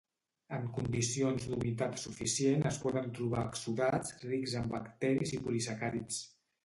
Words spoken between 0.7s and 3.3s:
condicions d'humitat suficient es poden